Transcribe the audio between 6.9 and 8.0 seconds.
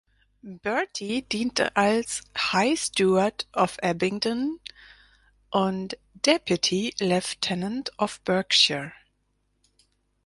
Lieutenant